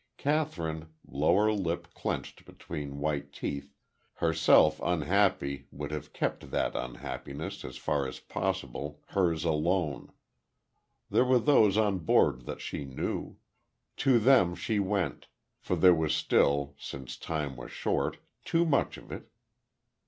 [0.17, 3.75] Kathryn, lower lip clenched between white teeth,
[4.13, 10.11] herself unhappy would have kept that unhappiness as far as possible hers alone.
[11.11, 13.37] There were those on board that she knew.
[13.97, 15.27] To them she went;
[15.59, 19.29] for there was still, since time was short, too much of it.